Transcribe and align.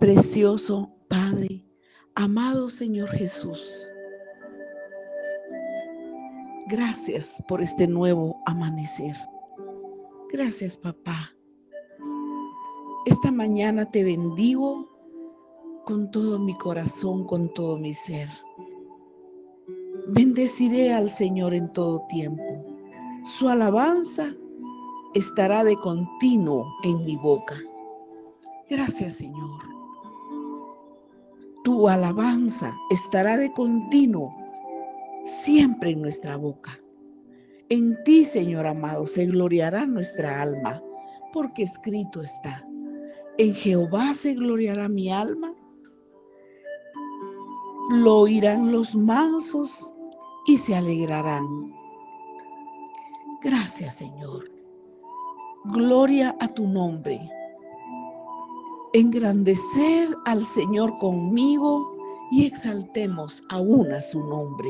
Precioso 0.00 0.90
Padre, 1.08 1.62
amado 2.14 2.70
Señor 2.70 3.10
Jesús, 3.10 3.92
gracias 6.68 7.42
por 7.46 7.60
este 7.60 7.86
nuevo 7.86 8.40
amanecer. 8.46 9.14
Gracias, 10.32 10.78
papá. 10.78 11.36
Esta 13.04 13.30
mañana 13.30 13.84
te 13.90 14.02
bendigo 14.02 14.88
con 15.84 16.10
todo 16.10 16.38
mi 16.38 16.56
corazón, 16.56 17.26
con 17.26 17.52
todo 17.52 17.76
mi 17.76 17.92
ser. 17.92 18.30
Bendeciré 20.08 20.94
al 20.94 21.10
Señor 21.10 21.52
en 21.52 21.70
todo 21.74 22.06
tiempo. 22.08 22.42
Su 23.22 23.50
alabanza 23.50 24.34
estará 25.12 25.62
de 25.62 25.76
continuo 25.76 26.66
en 26.84 27.04
mi 27.04 27.16
boca. 27.16 27.56
Gracias, 28.70 29.16
Señor. 29.16 29.79
Tu 31.64 31.88
alabanza 31.88 32.74
estará 32.90 33.36
de 33.36 33.52
continuo 33.52 34.34
siempre 35.24 35.90
en 35.90 36.02
nuestra 36.02 36.36
boca. 36.36 36.78
En 37.68 38.02
ti, 38.04 38.24
Señor 38.24 38.66
amado, 38.66 39.06
se 39.06 39.26
gloriará 39.26 39.86
nuestra 39.86 40.42
alma, 40.42 40.82
porque 41.32 41.62
escrito 41.62 42.22
está. 42.22 42.66
En 43.38 43.54
Jehová 43.54 44.14
se 44.14 44.34
gloriará 44.34 44.88
mi 44.88 45.12
alma. 45.12 45.54
Lo 47.90 48.20
oirán 48.20 48.72
los 48.72 48.94
mansos 48.94 49.92
y 50.46 50.58
se 50.58 50.74
alegrarán. 50.74 51.46
Gracias, 53.42 53.96
Señor. 53.96 54.50
Gloria 55.64 56.36
a 56.40 56.48
tu 56.48 56.66
nombre. 56.66 57.20
Engrandeced 58.92 60.14
al 60.24 60.44
Señor 60.44 60.96
conmigo 60.98 61.96
y 62.32 62.46
exaltemos 62.46 63.40
aún 63.50 63.92
a 63.92 64.02
su 64.02 64.18
nombre. 64.18 64.68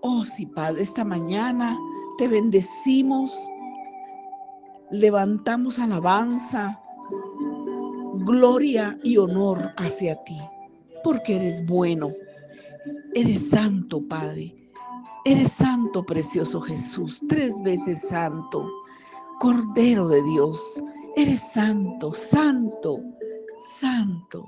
Oh 0.00 0.24
sí, 0.24 0.44
Padre, 0.46 0.82
esta 0.82 1.04
mañana 1.04 1.78
te 2.18 2.26
bendecimos, 2.26 3.32
levantamos 4.90 5.78
alabanza, 5.78 6.80
gloria 8.24 8.98
y 9.04 9.18
honor 9.18 9.72
hacia 9.76 10.16
ti, 10.24 10.38
porque 11.04 11.36
eres 11.36 11.64
bueno, 11.66 12.10
eres 13.14 13.50
santo, 13.50 14.02
Padre, 14.08 14.52
eres 15.24 15.52
santo, 15.52 16.04
precioso 16.04 16.60
Jesús, 16.60 17.22
tres 17.28 17.54
veces 17.62 18.00
santo, 18.00 18.68
Cordero 19.38 20.08
de 20.08 20.22
Dios, 20.24 20.82
eres 21.16 21.40
santo, 21.52 22.14
santo, 22.14 23.02
santo. 23.80 24.44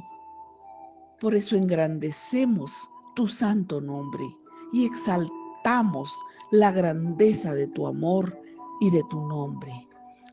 Por 1.20 1.34
eso 1.34 1.56
engrandecemos 1.56 2.72
tu 3.14 3.28
santo 3.28 3.80
nombre 3.80 4.24
y 4.72 4.86
exaltamos 4.86 6.10
la 6.50 6.72
grandeza 6.72 7.54
de 7.54 7.66
tu 7.68 7.86
amor 7.86 8.36
y 8.80 8.90
de 8.90 9.02
tu 9.10 9.20
nombre. 9.28 9.72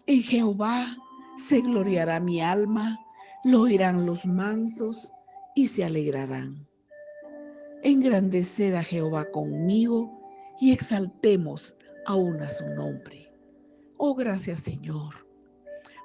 En 0.08 0.22
Jehová 0.24 0.88
se 1.38 1.62
gloriará 1.62 2.20
mi 2.20 2.42
alma, 2.42 3.00
lo 3.44 3.62
oirán 3.62 4.06
los 4.06 4.26
mansos 4.26 5.12
y 5.56 5.68
se 5.68 5.84
alegrarán. 5.84 6.68
Engrandeced 7.84 8.74
a 8.74 8.84
Jehová 8.84 9.30
conmigo 9.32 10.20
y 10.60 10.72
exaltemos 10.72 11.76
aún 12.06 12.42
a 12.42 12.52
su 12.52 12.66
nombre. 12.70 13.32
Oh, 13.98 14.16
gracias 14.16 14.62
Señor. 14.62 15.29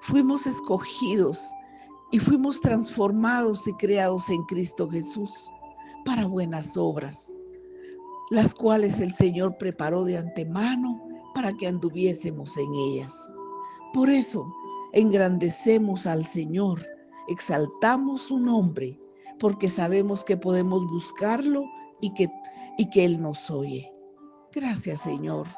Fuimos 0.04 0.46
escogidos 0.46 1.50
y 2.12 2.18
fuimos 2.18 2.60
transformados 2.60 3.66
y 3.66 3.72
creados 3.72 4.28
en 4.28 4.42
Cristo 4.44 4.86
Jesús 4.90 5.50
para 6.04 6.26
buenas 6.26 6.76
obras, 6.76 7.32
las 8.30 8.54
cuales 8.54 9.00
el 9.00 9.14
Señor 9.14 9.56
preparó 9.56 10.04
de 10.04 10.18
antemano 10.18 11.00
para 11.34 11.54
que 11.54 11.66
anduviésemos 11.66 12.54
en 12.58 12.74
ellas. 12.74 13.16
Por 13.94 14.10
eso 14.10 14.46
engrandecemos 14.92 16.06
al 16.06 16.26
Señor, 16.26 16.84
exaltamos 17.28 18.24
su 18.24 18.38
nombre, 18.38 19.00
porque 19.38 19.70
sabemos 19.70 20.22
que 20.22 20.36
podemos 20.36 20.86
buscarlo 20.86 21.64
y 22.02 22.12
que, 22.12 22.28
y 22.76 22.90
que 22.90 23.06
Él 23.06 23.22
nos 23.22 23.50
oye. 23.50 23.90
Gracias 24.52 25.00
Señor 25.00 25.48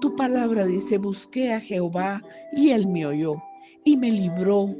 tu 0.00 0.16
palabra 0.16 0.66
dice, 0.66 0.98
busqué 0.98 1.52
a 1.52 1.60
Jehová 1.60 2.20
y 2.52 2.70
él 2.70 2.88
me 2.88 3.06
oyó 3.06 3.36
y 3.84 3.96
me 3.96 4.10
libró 4.10 4.74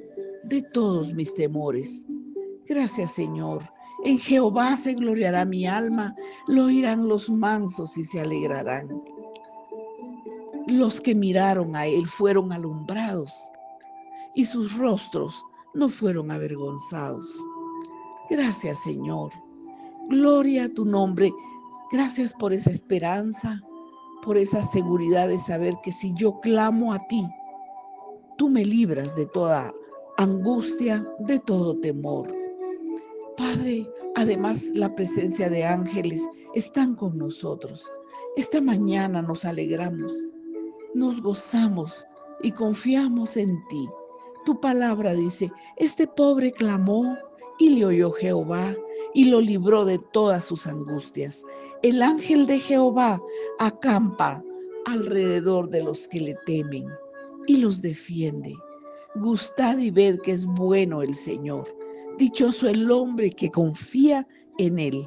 de 0.44 0.62
todos 0.62 1.12
mis 1.14 1.34
temores. 1.34 2.06
Gracias 2.68 3.12
Señor. 3.12 3.62
En 4.04 4.18
Jehová 4.18 4.76
se 4.76 4.94
gloriará 4.94 5.44
mi 5.44 5.66
alma, 5.66 6.14
lo 6.48 6.64
oirán 6.64 7.08
los 7.08 7.30
mansos 7.30 7.96
y 7.96 8.04
se 8.04 8.20
alegrarán. 8.20 8.88
Los 10.66 11.00
que 11.00 11.14
miraron 11.14 11.76
a 11.76 11.86
él 11.86 12.06
fueron 12.06 12.52
alumbrados 12.52 13.32
y 14.34 14.44
sus 14.44 14.76
rostros 14.76 15.44
no 15.74 15.88
fueron 15.88 16.30
avergonzados. 16.30 17.44
Gracias 18.30 18.82
Señor. 18.82 19.30
Gloria 20.08 20.64
a 20.64 20.68
tu 20.68 20.84
nombre. 20.84 21.32
Gracias 21.92 22.32
por 22.34 22.52
esa 22.52 22.70
esperanza 22.70 23.60
por 24.22 24.38
esa 24.38 24.62
seguridad 24.62 25.28
de 25.28 25.38
saber 25.38 25.74
que 25.82 25.92
si 25.92 26.14
yo 26.14 26.40
clamo 26.40 26.92
a 26.92 27.06
ti, 27.08 27.26
tú 28.36 28.48
me 28.48 28.64
libras 28.64 29.14
de 29.14 29.26
toda 29.26 29.74
angustia, 30.16 31.06
de 31.20 31.38
todo 31.40 31.78
temor. 31.80 32.32
Padre, 33.36 33.88
además 34.16 34.70
la 34.74 34.94
presencia 34.94 35.48
de 35.48 35.64
ángeles 35.64 36.28
están 36.54 36.94
con 36.94 37.16
nosotros. 37.16 37.90
Esta 38.36 38.60
mañana 38.60 39.22
nos 39.22 39.44
alegramos, 39.44 40.26
nos 40.94 41.20
gozamos 41.22 42.06
y 42.42 42.52
confiamos 42.52 43.36
en 43.36 43.58
ti. 43.68 43.88
Tu 44.44 44.60
palabra 44.60 45.14
dice, 45.14 45.50
este 45.76 46.06
pobre 46.06 46.52
clamó 46.52 47.16
y 47.58 47.70
le 47.70 47.86
oyó 47.86 48.12
Jehová 48.12 48.74
y 49.14 49.24
lo 49.24 49.40
libró 49.40 49.84
de 49.84 49.98
todas 49.98 50.44
sus 50.44 50.66
angustias. 50.66 51.44
El 51.82 52.02
ángel 52.02 52.46
de 52.46 52.58
Jehová 52.58 53.20
acampa 53.58 54.42
alrededor 54.86 55.68
de 55.68 55.82
los 55.82 56.08
que 56.08 56.20
le 56.20 56.34
temen 56.46 56.86
y 57.46 57.58
los 57.58 57.82
defiende. 57.82 58.54
Gustad 59.16 59.78
y 59.78 59.90
ved 59.90 60.20
que 60.20 60.32
es 60.32 60.46
bueno 60.46 61.02
el 61.02 61.14
Señor. 61.14 61.64
Dichoso 62.18 62.68
el 62.68 62.90
hombre 62.90 63.30
que 63.30 63.50
confía 63.50 64.26
en 64.58 64.78
él. 64.78 65.06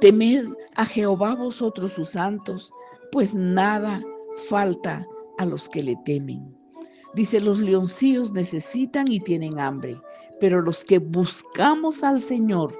Temed 0.00 0.46
a 0.76 0.84
Jehová 0.84 1.34
vosotros 1.34 1.92
sus 1.92 2.10
santos, 2.10 2.72
pues 3.12 3.34
nada 3.34 4.02
falta 4.48 5.06
a 5.38 5.46
los 5.46 5.68
que 5.68 5.82
le 5.82 5.96
temen. 6.04 6.54
Dice, 7.14 7.40
los 7.40 7.58
leoncillos 7.58 8.32
necesitan 8.32 9.10
y 9.10 9.20
tienen 9.20 9.58
hambre, 9.58 10.00
pero 10.40 10.60
los 10.60 10.84
que 10.84 10.98
buscamos 10.98 12.02
al 12.02 12.20
Señor 12.20 12.76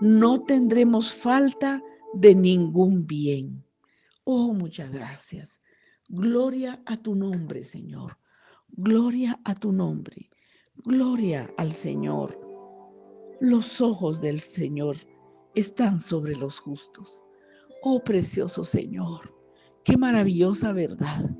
no 0.00 0.40
tendremos 0.40 1.12
falta 1.12 1.82
de 2.14 2.34
ningún 2.34 3.06
bien. 3.06 3.64
Oh, 4.24 4.52
muchas 4.54 4.92
gracias. 4.92 5.60
Gloria 6.08 6.82
a 6.86 6.96
tu 6.96 7.14
nombre, 7.14 7.64
Señor. 7.64 8.18
Gloria 8.68 9.40
a 9.44 9.54
tu 9.54 9.72
nombre. 9.72 10.30
Gloria 10.76 11.52
al 11.56 11.72
Señor. 11.72 12.38
Los 13.40 13.80
ojos 13.80 14.20
del 14.20 14.40
Señor 14.40 14.96
están 15.54 16.00
sobre 16.00 16.36
los 16.36 16.60
justos. 16.60 17.24
Oh, 17.82 18.02
precioso 18.02 18.64
Señor, 18.64 19.34
qué 19.84 19.96
maravillosa 19.96 20.72
verdad 20.72 21.30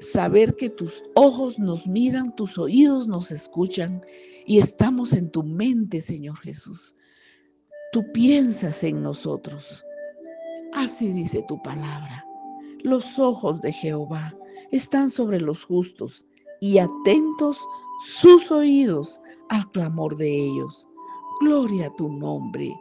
saber 0.00 0.56
que 0.56 0.70
tus 0.70 1.04
ojos 1.14 1.58
nos 1.58 1.86
miran, 1.86 2.34
tus 2.34 2.58
oídos 2.58 3.06
nos 3.06 3.30
escuchan 3.30 4.02
y 4.46 4.58
estamos 4.58 5.12
en 5.12 5.30
tu 5.30 5.42
mente, 5.42 6.00
Señor 6.00 6.38
Jesús. 6.38 6.96
Tú 7.92 8.10
piensas 8.12 8.82
en 8.82 9.02
nosotros. 9.02 9.84
Así 10.72 11.12
dice 11.12 11.44
tu 11.46 11.60
palabra. 11.62 12.24
Los 12.82 13.18
ojos 13.18 13.60
de 13.60 13.72
Jehová 13.72 14.34
están 14.70 15.10
sobre 15.10 15.38
los 15.38 15.64
justos 15.64 16.24
y 16.62 16.78
atentos 16.78 17.58
sus 18.06 18.50
oídos 18.50 19.20
al 19.50 19.68
clamor 19.70 20.16
de 20.16 20.46
ellos. 20.46 20.88
Gloria 21.40 21.88
a 21.88 21.96
tu 21.96 22.08
nombre, 22.08 22.74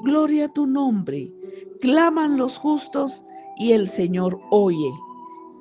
gloria 0.00 0.44
a 0.44 0.52
tu 0.52 0.66
nombre. 0.66 1.32
Claman 1.80 2.36
los 2.36 2.58
justos 2.58 3.24
y 3.56 3.72
el 3.72 3.88
Señor 3.88 4.38
oye 4.50 4.92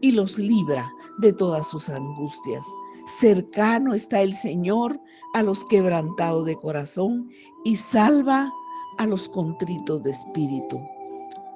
y 0.01 0.12
los 0.12 0.38
libra 0.38 0.92
de 1.19 1.31
todas 1.31 1.68
sus 1.68 1.88
angustias. 1.88 2.65
Cercano 3.07 3.94
está 3.94 4.21
el 4.21 4.33
Señor 4.33 5.00
a 5.33 5.44
los 5.44 5.63
quebrantados 5.65 6.45
de 6.45 6.56
corazón 6.57 7.30
y 7.63 7.77
salva 7.77 8.51
a 8.97 9.07
los 9.07 9.30
contritos 9.30 10.03
de 10.03 10.12
espíritu. 10.12 10.81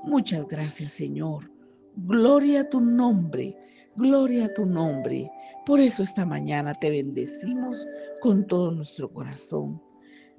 Muchas 0.03 0.47
gracias, 0.47 0.93
Señor. 0.93 1.58
Gloria 2.05 2.61
a 2.61 2.69
tu 2.69 2.79
nombre. 2.79 3.57
Gloria 3.97 4.45
a 4.45 4.53
tu 4.53 4.65
nombre. 4.65 5.29
Por 5.65 5.79
eso 5.79 6.03
esta 6.03 6.25
mañana 6.25 6.73
te 6.73 6.89
bendecimos 6.89 7.85
con 8.21 8.47
todo 8.47 8.71
nuestro 8.71 9.09
corazón. 9.09 9.81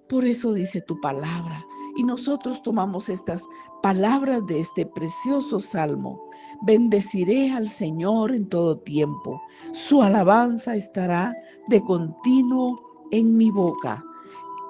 Por 0.09 0.25
eso 0.25 0.55
dice 0.55 0.81
tu 0.81 0.99
palabra. 1.01 1.65
Y 1.97 2.05
nosotros 2.05 2.63
tomamos 2.63 3.09
estas 3.09 3.45
palabras 3.83 4.47
de 4.47 4.61
este 4.61 4.87
precioso 4.87 5.61
salmo. 5.61 6.19
Bendeciré 6.63 7.53
al 7.53 7.69
Señor 7.69 8.35
en 8.35 8.49
todo 8.49 8.79
tiempo. 8.79 9.41
Su 9.73 10.01
alabanza 10.03 10.77
estará 10.77 11.35
de 11.69 11.81
continuo 11.83 12.81
en 13.11 13.37
mi 13.37 13.51
boca. 13.51 14.03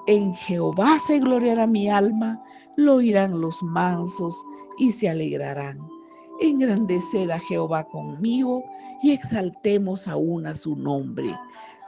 En 0.06 0.34
Jehová 0.34 0.98
se 0.98 1.20
gloriará 1.20 1.66
mi 1.66 1.88
alma, 1.88 2.42
lo 2.76 2.96
oirán 2.96 3.40
los 3.40 3.62
mansos 3.62 4.34
y 4.78 4.90
se 4.90 5.08
alegrarán. 5.08 5.99
Engrandeced 6.40 7.30
a 7.30 7.38
Jehová 7.38 7.84
conmigo 7.84 8.64
y 9.02 9.12
exaltemos 9.12 10.08
aún 10.08 10.46
a 10.46 10.56
su 10.56 10.76
nombre. 10.76 11.34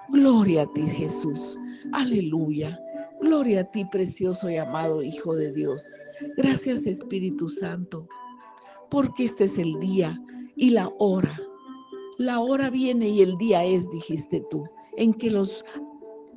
Gloria 0.08 0.62
a 0.62 0.72
ti, 0.72 0.82
Jesús. 0.82 1.58
Aleluya. 1.92 2.78
Gloria 3.20 3.60
a 3.60 3.64
ti, 3.64 3.84
precioso 3.84 4.50
y 4.50 4.56
amado 4.56 5.02
Hijo 5.02 5.34
de 5.34 5.52
Dios. 5.52 5.94
Gracias, 6.36 6.86
Espíritu 6.86 7.48
Santo, 7.48 8.08
porque 8.90 9.24
este 9.24 9.44
es 9.44 9.58
el 9.58 9.78
día 9.78 10.20
y 10.56 10.70
la 10.70 10.90
hora. 10.98 11.38
La 12.18 12.40
hora 12.40 12.68
viene 12.68 13.08
y 13.08 13.22
el 13.22 13.36
día 13.38 13.64
es, 13.64 13.90
dijiste 13.90 14.44
tú, 14.50 14.64
en 14.96 15.14
que 15.14 15.30
los 15.30 15.64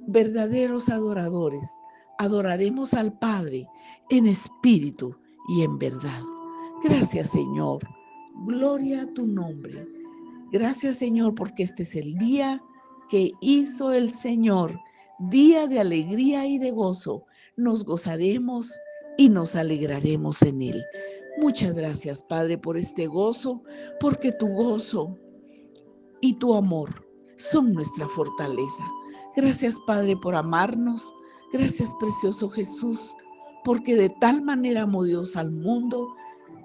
verdaderos 0.07 0.89
adoradores 0.89 1.69
adoraremos 2.17 2.93
al 2.93 3.17
Padre 3.17 3.67
en 4.09 4.27
espíritu 4.27 5.15
y 5.49 5.63
en 5.63 5.77
verdad. 5.77 6.21
Gracias, 6.83 7.31
Señor. 7.31 7.81
Gloria 8.43 9.03
a 9.03 9.13
tu 9.13 9.25
nombre. 9.25 9.87
Gracias 10.51 10.97
Señor 10.97 11.35
porque 11.35 11.63
este 11.63 11.83
es 11.83 11.95
el 11.95 12.15
día 12.15 12.61
que 13.09 13.31
hizo 13.41 13.93
el 13.93 14.11
Señor, 14.11 14.79
día 15.19 15.67
de 15.67 15.79
alegría 15.79 16.45
y 16.45 16.57
de 16.57 16.71
gozo. 16.71 17.25
Nos 17.55 17.83
gozaremos 17.83 18.79
y 19.17 19.29
nos 19.29 19.55
alegraremos 19.55 20.41
en 20.41 20.61
él. 20.61 20.83
Muchas 21.37 21.73
gracias 21.75 22.21
Padre 22.23 22.57
por 22.57 22.77
este 22.77 23.07
gozo, 23.07 23.63
porque 23.99 24.31
tu 24.31 24.47
gozo 24.47 25.17
y 26.21 26.33
tu 26.35 26.55
amor 26.55 26.89
son 27.37 27.73
nuestra 27.73 28.07
fortaleza. 28.09 28.83
Gracias 29.35 29.77
Padre 29.85 30.15
por 30.17 30.35
amarnos. 30.35 31.13
Gracias 31.51 31.93
precioso 31.99 32.49
Jesús, 32.49 33.15
porque 33.63 33.95
de 33.95 34.09
tal 34.21 34.41
manera 34.41 34.83
amó 34.83 35.03
Dios 35.03 35.35
al 35.35 35.51
mundo 35.51 36.07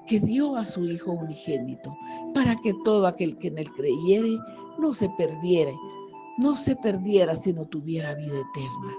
que 0.06 0.20
dio 0.20 0.56
a 0.56 0.66
su 0.66 0.84
Hijo 0.84 1.12
unigénito, 1.12 1.96
para 2.34 2.56
que 2.56 2.74
todo 2.84 3.06
aquel 3.06 3.36
que 3.38 3.48
en 3.48 3.58
él 3.58 3.70
creyere 3.72 4.38
no 4.78 4.94
se 4.94 5.08
perdiera, 5.16 5.72
no 6.38 6.56
se 6.56 6.74
perdiera, 6.76 7.36
sino 7.36 7.66
tuviera 7.66 8.14
vida 8.14 8.38
eterna. 8.38 8.94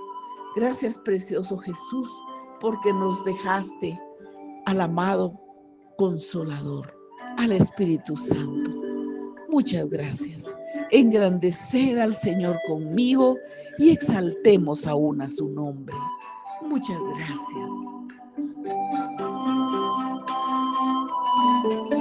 Gracias, 0.56 0.98
precioso 1.00 1.58
Jesús, 1.58 2.10
porque 2.60 2.94
nos 2.94 3.24
dejaste 3.26 4.00
al 4.66 4.82
amado 4.82 5.40
Consolador, 5.98 6.94
al 7.38 7.52
Espíritu 7.52 8.16
Santo. 8.16 8.72
Muchas 9.50 9.90
gracias. 9.90 10.56
Engrandeced 10.92 11.98
al 11.98 12.16
Señor 12.16 12.58
conmigo 12.68 13.38
y 13.78 13.90
exaltemos 13.92 14.86
aún 14.86 15.22
a 15.22 15.30
su 15.30 15.48
nombre. 15.50 15.96
Muchas 16.62 16.98
gracias. 17.16 18.01
Thank 21.64 21.92
you. 21.92 22.01